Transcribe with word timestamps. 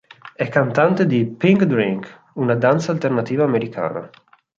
È 0.33 0.47
cantante 0.47 1.05
di 1.05 1.27
Pink 1.27 1.65
Drink, 1.65 2.21
una 2.33 2.55
danza 2.55 2.91
alternativa 2.91 3.43
americana. 3.43 4.09